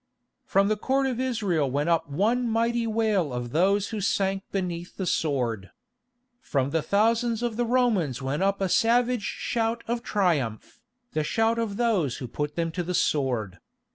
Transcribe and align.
From 0.47 0.67
the 0.67 0.77
Court 0.77 1.05
of 1.05 1.19
Israel 1.19 1.69
went 1.69 1.87
up 1.87 2.09
one 2.09 2.49
mighty 2.49 2.87
wail 2.87 3.31
of 3.31 3.51
those 3.51 3.89
who 3.89 4.01
sank 4.01 4.41
beneath 4.51 4.97
the 4.97 5.05
sword. 5.05 5.69
From 6.39 6.71
the 6.71 6.81
thousands 6.81 7.43
of 7.43 7.55
the 7.55 7.67
Romans 7.67 8.19
went 8.19 8.41
up 8.41 8.61
a 8.61 8.67
savage 8.67 9.21
shout 9.21 9.83
of 9.87 10.01
triumph, 10.01 10.81
the 11.11 11.23
shout 11.23 11.59
of 11.59 11.77
those 11.77 12.17
who 12.17 12.27
put 12.27 12.55
them 12.55 12.71
to 12.71 12.81
the 12.81 12.95
sword. 12.95 13.59